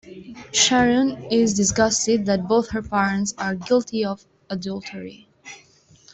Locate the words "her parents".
2.71-3.35